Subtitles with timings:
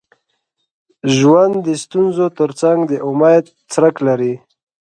[1.15, 4.33] ژوند د ستونزو تر څنګ د امید څرک لري.